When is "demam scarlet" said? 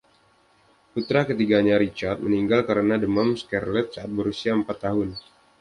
3.03-3.87